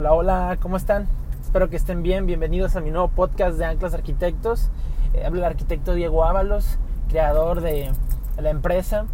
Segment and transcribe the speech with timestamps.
[0.00, 1.08] Hola, hola, ¿cómo están?
[1.42, 2.24] Espero que estén bien.
[2.24, 4.70] Bienvenidos a mi nuevo podcast de Anclas Arquitectos.
[5.12, 6.78] Eh, habla el arquitecto Diego Ábalos,
[7.10, 7.92] creador de
[8.38, 9.04] la empresa.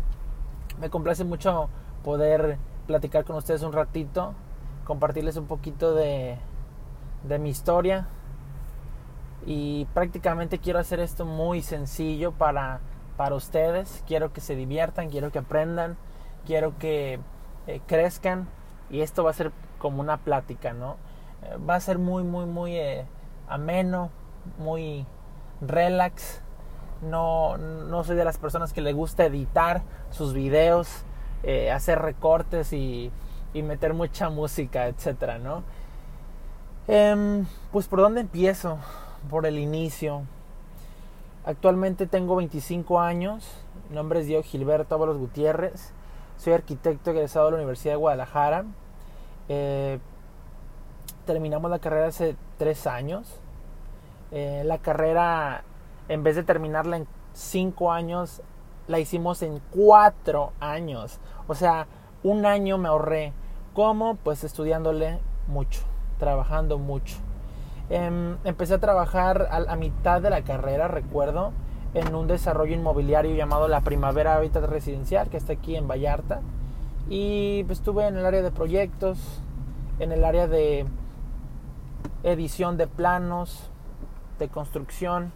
[0.80, 1.68] Me complace mucho
[2.04, 4.34] poder platicar con ustedes un ratito,
[4.84, 6.38] compartirles un poquito de,
[7.24, 8.06] de mi historia.
[9.44, 12.78] Y prácticamente quiero hacer esto muy sencillo para,
[13.16, 14.04] para ustedes.
[14.06, 15.96] Quiero que se diviertan, quiero que aprendan,
[16.46, 17.18] quiero que
[17.66, 18.46] eh, crezcan.
[18.88, 19.50] Y esto va a ser
[19.86, 20.96] como una plática, ¿no?
[21.42, 23.06] Eh, va a ser muy, muy, muy eh,
[23.48, 24.10] ameno,
[24.58, 25.06] muy
[25.60, 26.42] relax.
[27.02, 31.04] No, no soy de las personas que le gusta editar sus videos,
[31.42, 33.10] eh, hacer recortes y,
[33.52, 35.62] y, meter mucha música, etcétera, ¿no?
[36.88, 38.78] Eh, pues por dónde empiezo?
[39.28, 40.22] Por el inicio.
[41.44, 43.48] Actualmente tengo 25 años.
[43.88, 45.92] Mi nombre es Diego Gilberto Ábalos Gutiérrez.
[46.36, 48.64] Soy arquitecto egresado de la Universidad de Guadalajara.
[49.48, 49.98] Eh,
[51.24, 53.40] terminamos la carrera hace tres años.
[54.30, 55.64] Eh, la carrera,
[56.08, 58.42] en vez de terminarla en cinco años,
[58.88, 61.20] la hicimos en cuatro años.
[61.48, 61.86] O sea,
[62.22, 63.32] un año me ahorré.
[63.74, 64.16] ¿Cómo?
[64.16, 65.82] Pues estudiándole mucho,
[66.18, 67.16] trabajando mucho.
[67.90, 71.52] Eh, empecé a trabajar a, a mitad de la carrera, recuerdo,
[71.94, 76.40] en un desarrollo inmobiliario llamado La Primavera Hábitat Residencial, que está aquí en Vallarta.
[77.08, 79.18] Y pues estuve en el área de proyectos,
[79.98, 80.86] en el área de
[82.22, 83.70] edición de planos,
[84.38, 85.32] de construcción.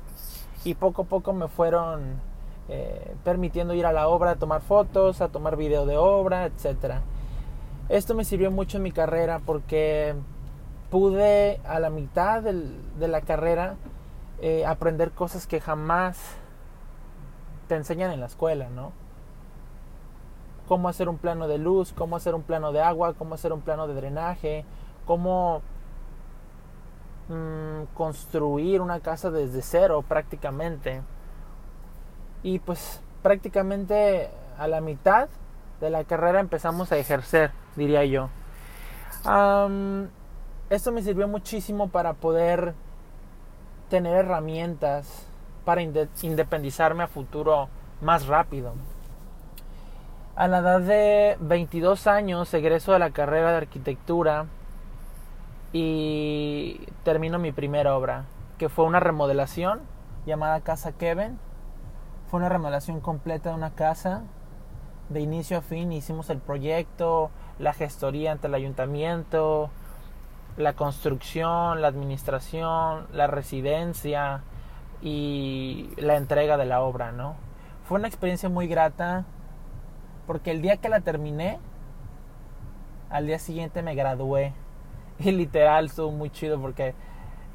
[0.64, 2.20] Y poco a poco me fueron
[2.68, 6.96] eh, permitiendo ir a la obra a tomar fotos, a tomar video de obra, etc.
[7.88, 10.14] Esto me sirvió mucho en mi carrera porque
[10.90, 13.76] pude a la mitad de la carrera
[14.40, 16.18] eh, aprender cosas que jamás
[17.68, 18.92] te enseñan en la escuela, ¿no?
[20.70, 23.60] Cómo hacer un plano de luz, cómo hacer un plano de agua, cómo hacer un
[23.60, 24.64] plano de drenaje,
[25.04, 25.62] cómo
[27.28, 31.02] mmm, construir una casa desde cero prácticamente.
[32.44, 35.28] Y pues prácticamente a la mitad
[35.80, 38.28] de la carrera empezamos a ejercer, diría yo.
[40.70, 42.74] Esto me sirvió muchísimo para poder
[43.88, 45.26] tener herramientas
[45.64, 47.68] para independizarme a futuro
[48.00, 48.74] más rápido.
[50.40, 54.46] A la edad de 22 años egreso de la carrera de arquitectura
[55.70, 58.24] y termino mi primera obra,
[58.56, 59.82] que fue una remodelación
[60.24, 61.38] llamada Casa Kevin.
[62.30, 64.22] Fue una remodelación completa de una casa.
[65.10, 69.68] De inicio a fin hicimos el proyecto, la gestoría ante el ayuntamiento,
[70.56, 74.40] la construcción, la administración, la residencia
[75.02, 77.34] y la entrega de la obra, ¿no?
[77.84, 79.26] Fue una experiencia muy grata
[80.26, 81.58] porque el día que la terminé,
[83.10, 84.52] al día siguiente me gradué.
[85.18, 86.94] Y literal estuvo muy chido porque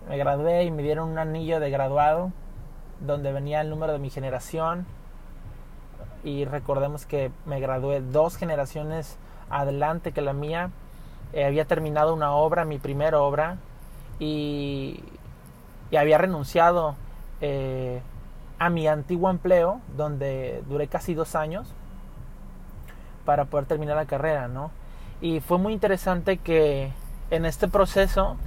[0.08, 2.32] me gradué y me dieron un anillo de graduado
[3.00, 4.86] donde venía el número de mi generación.
[6.24, 9.18] Y recordemos que me gradué dos generaciones
[9.50, 10.72] adelante que la mía
[11.34, 13.58] eh, había terminado una obra, mi primera obra,
[14.20, 15.04] y,
[15.98, 16.96] había renunciado
[17.40, 18.02] eh,
[18.60, 21.74] a mi antiguo empleo, donde duré casi dos años,
[23.26, 24.72] para poder terminar la carrera, ¿no?
[25.22, 26.92] Y fue muy interesante que
[27.32, 28.38] en este proceso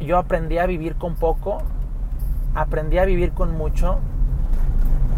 [0.00, 1.62] yo aprendí a vivir con poco,
[2.54, 3.98] aprendí a vivir con mucho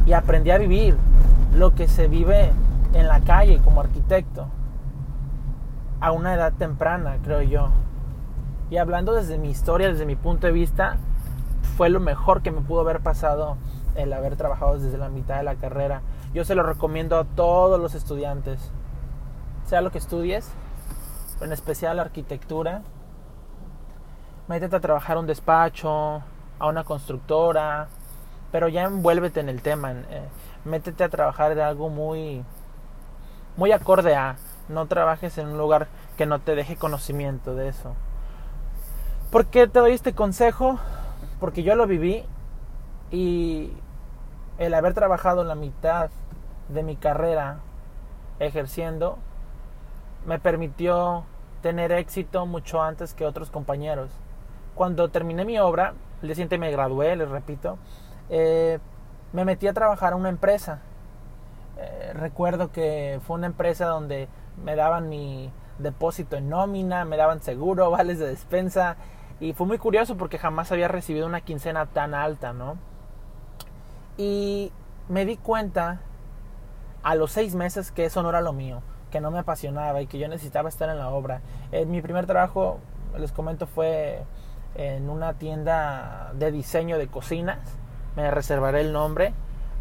[0.06, 0.96] y aprendí a vivir
[1.54, 2.52] lo que se vive
[2.94, 4.48] en la calle como arquitecto
[6.00, 7.68] a una edad temprana, creo yo.
[8.70, 10.96] Y hablando desde mi historia, desde mi punto de vista,
[11.76, 13.56] fue lo mejor que me pudo haber pasado
[13.94, 16.02] el haber trabajado desde la mitad de la carrera.
[16.34, 18.72] Yo se lo recomiendo a todos los estudiantes,
[19.66, 20.50] sea lo que estudies,
[21.42, 22.82] en especial arquitectura.
[24.48, 26.22] Métete a trabajar a un despacho,
[26.58, 27.88] a una constructora,
[28.50, 29.92] pero ya envuélvete en el tema.
[29.92, 30.28] Eh,
[30.64, 32.44] métete a trabajar de algo muy,
[33.56, 34.36] muy acorde a
[34.68, 37.94] no trabajes en un lugar que no te deje conocimiento de eso.
[39.30, 40.78] ¿Por qué te doy este consejo?
[41.40, 42.24] Porque yo lo viví
[43.10, 43.72] y
[44.58, 46.10] el haber trabajado la mitad
[46.68, 47.58] de mi carrera
[48.38, 49.18] ejerciendo
[50.26, 51.24] me permitió
[51.62, 54.10] tener éxito mucho antes que otros compañeros.
[54.74, 57.78] Cuando terminé mi obra, el día siguiente me gradué, les repito,
[58.30, 58.78] eh,
[59.32, 60.80] me metí a trabajar a una empresa.
[61.78, 64.28] Eh, recuerdo que fue una empresa donde
[64.62, 68.96] me daban mi depósito en nómina, me daban seguro, vales de despensa
[69.40, 72.76] y fue muy curioso porque jamás había recibido una quincena tan alta, ¿no?
[74.16, 74.72] Y
[75.08, 76.00] me di cuenta
[77.02, 80.06] a los seis meses que eso no era lo mío, que no me apasionaba y
[80.06, 81.40] que yo necesitaba estar en la obra.
[81.72, 82.78] En mi primer trabajo
[83.18, 84.22] les comento, fue
[84.74, 87.58] en una tienda de diseño de cocinas.
[88.16, 89.34] Me reservaré el nombre.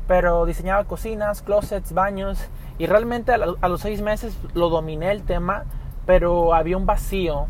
[0.07, 2.49] Pero diseñaba cocinas, closets, baños.
[2.77, 5.65] Y realmente a los seis meses lo dominé el tema.
[6.05, 7.47] Pero había un vacío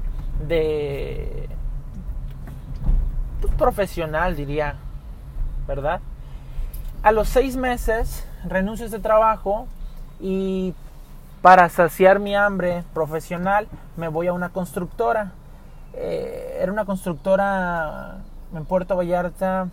[0.48, 1.50] de
[3.42, 4.76] pues, profesional, diría.
[5.68, 6.02] ¿Verdad?
[7.04, 9.66] A los seis meses renuncio a este trabajo
[10.20, 10.76] y
[11.42, 13.68] para saciar mi hambre profesional
[13.98, 15.32] me voy a una constructora.
[15.94, 18.18] Eh, era una constructora
[18.56, 19.68] en Puerto Vallarta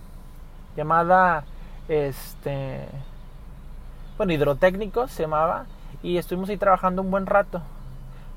[0.75, 1.45] llamada
[1.89, 2.89] este
[4.17, 5.67] bueno hidrotécnicos se llamaba
[6.03, 7.61] y estuvimos ahí trabajando un buen rato.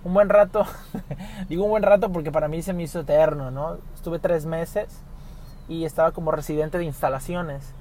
[0.03, 0.65] Un buen rato
[1.47, 4.99] digo un buen rato porque para mí se me hizo eterno no estuve tres meses
[5.69, 7.73] y estaba como residente de instalaciones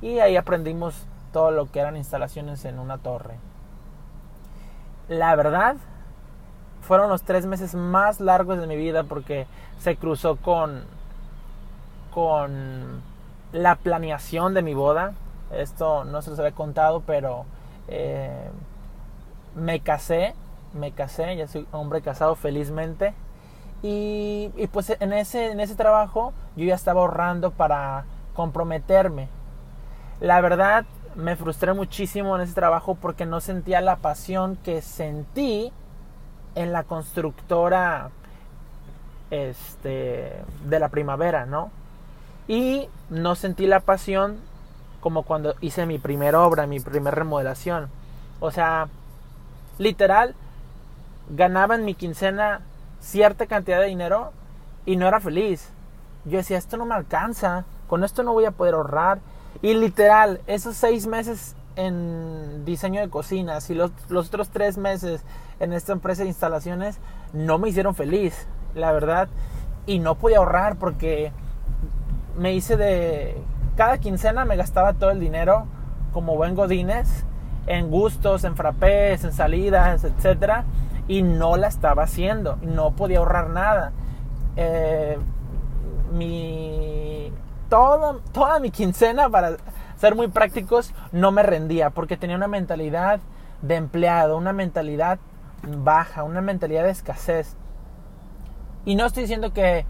[0.00, 3.36] y ahí aprendimos todo lo que eran instalaciones en una torre
[5.08, 5.76] la verdad,
[6.82, 9.46] fueron los tres meses más largos de mi vida porque
[9.78, 10.84] se cruzó con,
[12.12, 13.02] con
[13.52, 15.14] la planeación de mi boda.
[15.50, 17.46] Esto no se los había contado, pero
[17.88, 18.50] eh,
[19.54, 20.34] me casé,
[20.74, 23.14] me casé, ya soy hombre casado felizmente.
[23.82, 28.04] Y, y, pues en ese, en ese trabajo yo ya estaba ahorrando para
[28.34, 29.28] comprometerme.
[30.20, 30.84] La verdad,
[31.14, 35.72] me frustré muchísimo en ese trabajo porque no sentía la pasión que sentí
[36.54, 38.10] en la constructora
[39.30, 40.32] este,
[40.64, 41.70] de la primavera, ¿no?
[42.48, 44.38] Y no sentí la pasión
[45.00, 47.88] como cuando hice mi primera obra, mi primera remodelación.
[48.40, 48.88] O sea,
[49.78, 50.34] literal,
[51.30, 52.60] ganaba en mi quincena
[53.00, 54.32] cierta cantidad de dinero
[54.86, 55.70] y no era feliz.
[56.24, 59.20] Yo decía, esto no me alcanza, con esto no voy a poder ahorrar
[59.60, 65.24] y literal, esos seis meses en diseño de cocinas y los, otros tres meses
[65.60, 66.98] en esta empresa de instalaciones
[67.32, 69.28] no me hicieron feliz, la verdad.
[69.86, 71.32] Y no podía ahorrar porque
[72.36, 73.36] me hice de...
[73.76, 75.66] Cada quincena me gastaba todo el dinero
[76.12, 77.24] como buen godines
[77.66, 80.64] en gustos, en frappés, en salidas, etc.
[81.06, 83.92] Y no la estaba haciendo, no podía ahorrar nada.
[84.56, 85.18] Eh,
[86.12, 87.32] mi
[87.68, 89.56] toda, toda mi quincena, para
[89.96, 93.20] ser muy prácticos, no me rendía porque tenía una mentalidad
[93.62, 95.18] de empleado, una mentalidad
[95.62, 97.56] baja, una mentalidad de escasez.
[98.84, 99.84] Y no estoy diciendo que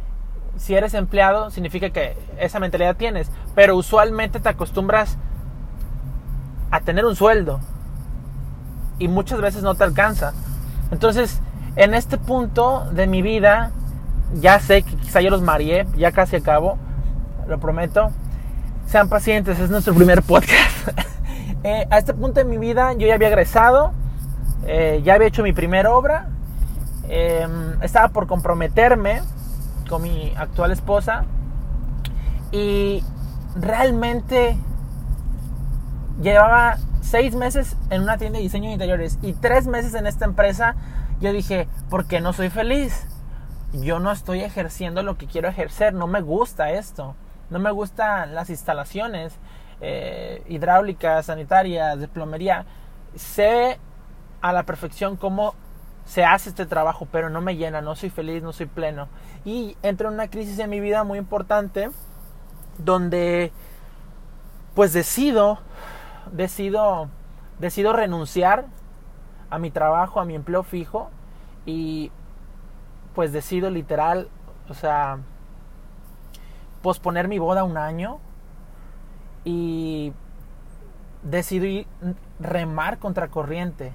[0.56, 5.18] si eres empleado significa que esa mentalidad tienes, pero usualmente te acostumbras
[6.70, 7.60] a tener un sueldo
[8.98, 10.32] y muchas veces no te alcanza.
[10.90, 11.40] Entonces,
[11.76, 13.72] en este punto de mi vida,
[14.34, 16.78] ya sé que quizá yo los mareé, ya casi acabo,
[17.48, 18.10] lo prometo.
[18.86, 20.88] Sean pacientes, es nuestro primer podcast.
[21.64, 23.90] Eh, a este punto de mi vida yo ya había egresado,
[24.64, 26.28] eh, ya había hecho mi primera obra,
[27.08, 29.22] em, estaba por comprometerme
[29.88, 31.24] con mi actual esposa
[32.52, 33.02] y
[33.56, 34.56] realmente
[36.22, 40.26] llevaba seis meses en una tienda de diseño de interiores y tres meses en esta
[40.26, 40.76] empresa.
[41.20, 43.04] Yo dije, ¿por qué no soy feliz?
[43.72, 47.16] Yo no estoy ejerciendo lo que quiero ejercer, no me gusta esto
[47.50, 49.38] no me gustan las instalaciones
[49.80, 52.66] eh, hidráulicas, sanitarias, de plomería.
[53.14, 53.78] Sé
[54.40, 55.54] a la perfección cómo
[56.04, 59.08] se hace este trabajo, pero no me llena, no soy feliz, no soy pleno.
[59.44, 61.90] Y entro en una crisis en mi vida muy importante
[62.78, 63.52] donde
[64.74, 65.58] pues decido,
[66.32, 67.08] decido,
[67.58, 68.66] decido renunciar
[69.50, 71.10] a mi trabajo, a mi empleo fijo
[71.66, 72.10] y
[73.14, 74.28] pues decido literal,
[74.68, 75.18] o sea,
[76.82, 78.18] posponer mi boda un año
[79.44, 80.12] y
[81.22, 81.86] decidí
[82.40, 83.92] remar contra corriente.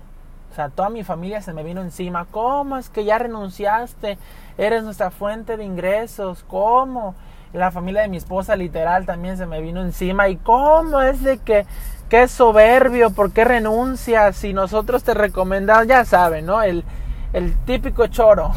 [0.52, 2.26] O sea, toda mi familia se me vino encima.
[2.26, 4.18] ¿Cómo es que ya renunciaste?
[4.58, 6.44] Eres nuestra fuente de ingresos.
[6.48, 7.16] ¿Cómo?
[7.54, 10.28] la familia de mi esposa literal también se me vino encima.
[10.28, 11.66] ¿Y cómo es de que
[12.10, 13.12] qué soberbio?
[13.12, 14.36] ¿Por qué renuncias?
[14.36, 16.64] Si nosotros te recomendamos, ya saben, ¿no?
[16.64, 16.84] El,
[17.32, 18.52] el típico choro.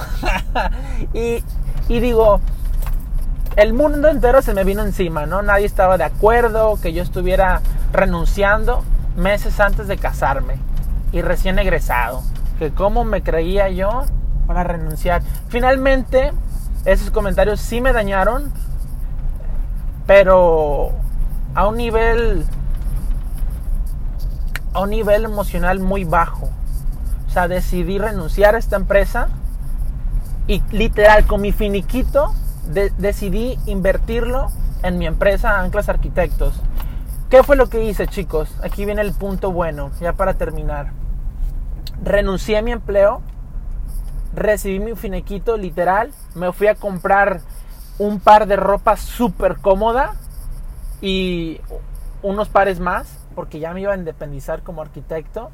[1.12, 1.44] y,
[1.88, 2.40] y digo,
[3.56, 5.42] el mundo entero se me vino encima, ¿no?
[5.42, 8.84] Nadie estaba de acuerdo que yo estuviera renunciando
[9.16, 10.58] meses antes de casarme
[11.10, 12.22] y recién egresado.
[12.58, 14.04] Que cómo me creía yo
[14.46, 15.22] para renunciar.
[15.48, 16.32] Finalmente,
[16.84, 18.52] esos comentarios sí me dañaron,
[20.06, 20.92] pero
[21.54, 22.44] a un nivel
[24.74, 26.50] a un nivel emocional muy bajo.
[27.26, 29.28] O sea, decidí renunciar a esta empresa
[30.46, 32.34] y literal con mi finiquito
[32.66, 34.48] decidí invertirlo
[34.82, 36.60] en mi empresa Anclas Arquitectos.
[37.30, 38.54] ¿Qué fue lo que hice, chicos?
[38.62, 40.92] Aquí viene el punto bueno, ya para terminar.
[42.02, 43.20] Renuncié a mi empleo,
[44.34, 47.40] recibí mi finequito literal, me fui a comprar
[47.98, 50.14] un par de ropa súper cómoda
[51.00, 51.60] y
[52.22, 55.50] unos pares más, porque ya me iba a independizar como arquitecto.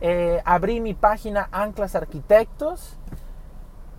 [0.00, 2.96] Eh, abrí mi página Anclas Arquitectos,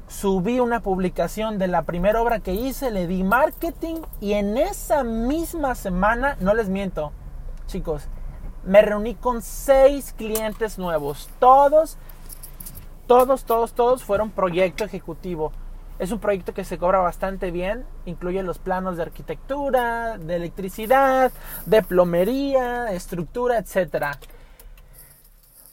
[0.08, 5.04] subí una publicación de la primera obra que hice, le di marketing y en esa
[5.04, 7.12] misma semana, no les miento,
[7.68, 8.04] chicos,
[8.66, 11.30] me reuní con seis clientes nuevos.
[11.40, 11.98] Todos,
[13.08, 15.52] todos, todos, todos fueron proyecto ejecutivo.
[16.00, 21.32] Es un proyecto que se cobra bastante bien, incluye los planos de arquitectura, de electricidad,
[21.66, 24.18] de plomería, estructura, etc.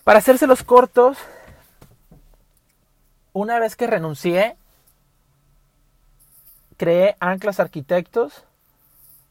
[0.04, 1.16] Para hacerse los cortos,
[3.32, 4.56] una vez que renuncié,
[6.76, 8.44] creé Anclas Arquitectos,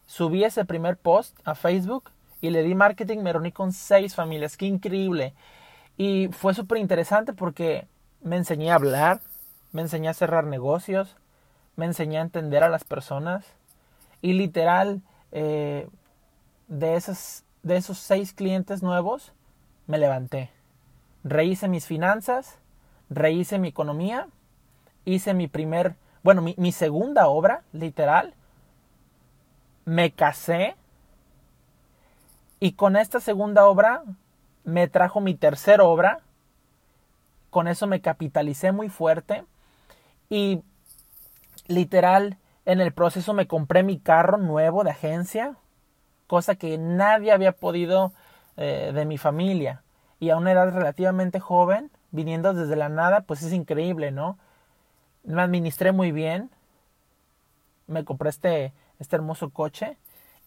[0.06, 4.56] subí ese primer post a Facebook y le di marketing, me reuní con seis familias,
[4.56, 5.34] qué increíble.
[5.98, 7.88] Y fue súper interesante porque
[8.22, 9.20] me enseñé a hablar,
[9.72, 11.16] me enseñé a cerrar negocios,
[11.76, 13.46] me enseñé a entender a las personas
[14.22, 15.02] y literal
[15.32, 15.90] eh,
[16.68, 19.34] de, esos, de esos seis clientes nuevos
[19.88, 20.52] me levanté.
[21.24, 22.59] Rehice mis finanzas,
[23.10, 24.28] rehice mi economía,
[25.06, 28.34] hice mi primer, bueno, mi, mi segunda obra, literal.
[29.86, 30.76] Me casé
[32.60, 34.04] y con esta segunda obra
[34.64, 36.20] me trajo mi tercera obra.
[37.50, 39.44] Con eso me capitalicé muy fuerte
[40.30, 40.62] y
[41.68, 45.56] literal, en el proceso me compré mi carro nuevo de agencia,
[46.28, 48.14] cosa que nadie había podido
[48.58, 49.82] eh, de mi familia.
[50.20, 54.38] Y a una edad relativamente joven, viniendo desde la nada, pues es increíble, ¿no?
[55.24, 56.50] Me administré muy bien.
[57.88, 59.98] Me compré este, este hermoso coche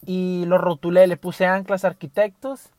[0.05, 2.71] y lo rotulé, le puse anclas arquitectos,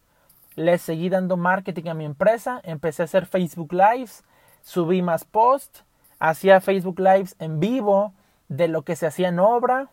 [0.55, 4.23] le seguí dando marketing a mi empresa, empecé a hacer Facebook Lives,
[4.61, 5.83] subí más posts
[6.23, 8.13] hacía Facebook Lives en vivo
[8.47, 9.89] de lo que se hacía en obra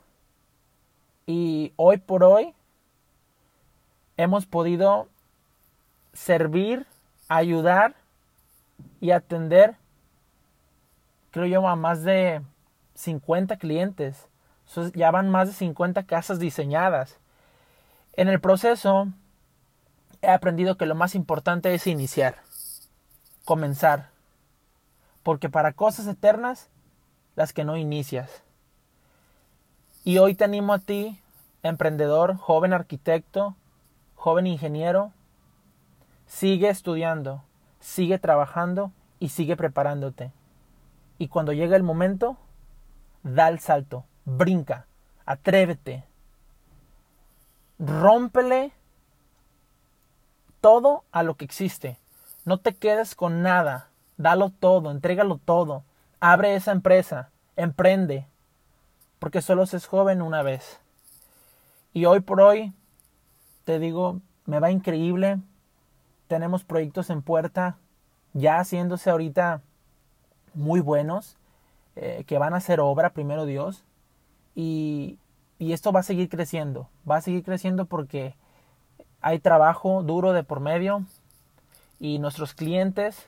[1.26, 2.54] y hoy por hoy
[4.16, 5.08] hemos podido
[6.12, 6.86] servir,
[7.28, 7.96] ayudar
[9.00, 9.76] y atender,
[11.30, 12.42] creo yo, a más de
[12.94, 14.26] 50 clientes.
[14.94, 17.18] ya van más de 50 casas diseñadas.
[18.14, 19.08] En el proceso
[20.22, 22.36] he aprendido que lo más importante es iniciar,
[23.44, 24.10] comenzar
[25.22, 26.68] porque para cosas eternas,
[27.36, 28.42] las que no inicias.
[30.04, 31.20] Y hoy te animo a ti,
[31.62, 33.54] emprendedor, joven arquitecto,
[34.14, 35.12] joven ingeniero,
[36.26, 37.42] sigue estudiando,
[37.80, 40.32] sigue trabajando y sigue preparándote.
[41.18, 42.36] Y cuando llegue el momento,
[43.22, 44.86] da el salto, brinca,
[45.26, 46.04] atrévete,
[47.78, 48.72] rómpele
[50.60, 51.98] todo a lo que existe.
[52.44, 55.82] No te quedes con nada dalo todo, entrégalo todo,
[56.20, 58.26] abre esa empresa, emprende,
[59.18, 60.78] porque solo se es joven una vez.
[61.94, 62.74] Y hoy por hoy,
[63.64, 65.38] te digo, me va increíble,
[66.30, 67.76] tenemos proyectos en puerta,
[68.34, 69.62] ya haciéndose ahorita
[70.54, 71.36] muy buenos,
[71.96, 73.82] eh, que van a ser obra, primero Dios,
[74.54, 75.18] y,
[75.58, 78.36] y esto va a seguir creciendo, va a seguir creciendo porque
[79.20, 81.04] hay trabajo duro de por medio
[81.98, 83.26] y nuestros clientes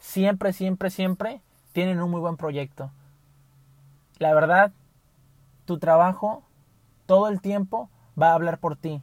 [0.00, 1.40] siempre, siempre, siempre
[1.70, 2.90] tienen un muy buen proyecto.
[4.18, 4.72] La verdad,
[5.66, 6.42] tu trabajo
[7.06, 7.88] todo el tiempo
[8.20, 9.00] va a hablar por ti.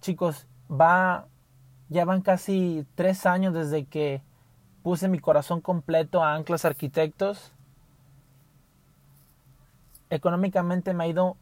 [0.00, 1.26] Chicos, va,
[1.88, 4.22] ya van casi tres años desde que
[4.82, 7.52] puse mi corazón completo a Anclas Arquitectos.
[10.10, 11.36] Económicamente me ha ido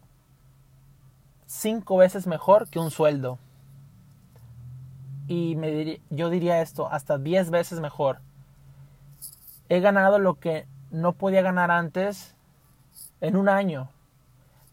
[1.46, 3.38] cinco veces mejor que un sueldo.
[5.26, 8.20] Y me yo diría esto, hasta diez veces mejor
[9.70, 12.34] he ganado lo que no podía ganar antes
[13.20, 13.88] en un año.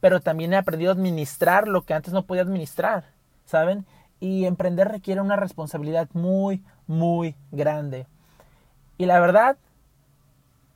[0.02, 3.06] Pero también he aprendido a administrar lo que antes no podía administrar,
[3.46, 3.86] ¿saben?
[4.20, 8.08] Y emprender requiere una responsabilidad muy, muy grande.
[8.98, 9.58] Y la verdad,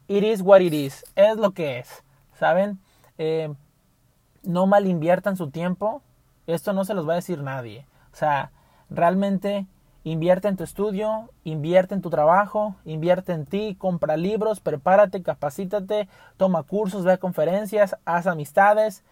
[0.07, 1.03] it is what it is.
[1.15, 2.79] Es lo que es, ¿saben?
[3.17, 3.53] Eh,
[4.43, 6.01] no mal inviertan su tiempo.
[6.47, 7.87] Esto no se los va a decir nadie.
[8.13, 8.51] O sea,
[8.89, 9.67] realmente
[10.03, 16.09] Invierte en tu estudio, invierte en tu trabajo, invierte en ti, compra libros, prepárate, capacítate,
[16.37, 19.03] toma cursos, ve conferencias, haz amistades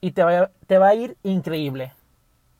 [0.00, 1.92] y te va, te va a ir increíble.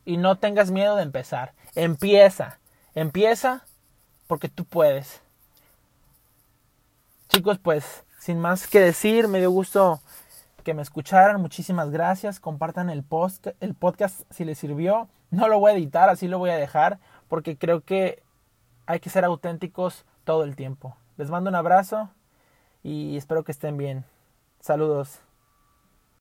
[0.07, 1.53] Y no tengas miedo de empezar.
[1.75, 2.59] Empieza,
[2.95, 3.67] empieza
[4.27, 5.21] porque tú puedes.
[7.29, 10.01] Chicos, pues sin más que decir, me dio gusto
[10.65, 11.41] que me escucharan.
[11.41, 12.41] Muchísimas gracias.
[12.41, 15.09] Compartan el, post, el podcast si les sirvió.
[15.31, 16.99] No lo voy a editar, así lo voy a dejar
[17.29, 18.23] porque creo que
[18.87, 20.97] hay que ser auténticos todo el tiempo.
[21.17, 22.11] Les mando un abrazo
[22.83, 24.05] y espero que estén bien.
[24.61, 25.26] Saludos.